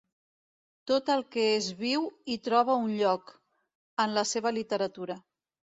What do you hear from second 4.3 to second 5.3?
seva literatura.